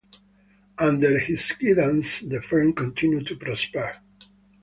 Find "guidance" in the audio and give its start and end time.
1.51-2.21